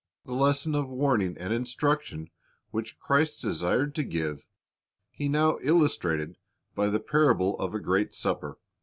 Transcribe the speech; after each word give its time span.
The 0.25 0.33
lesson 0.33 0.73
of 0.73 0.89
warning 0.89 1.37
and 1.39 1.53
instruction 1.53 2.31
which 2.71 2.97
Christ 2.97 3.39
desired 3.39 3.93
to 3.93 4.03
give. 4.03 4.47
He 5.11 5.29
now 5.29 5.59
illustrated 5.61 6.37
by 6.73 6.87
the 6.87 6.99
parable 6.99 7.55
of 7.59 7.75
a 7.75 7.79
great 7.79 8.15
supper. 8.15 8.57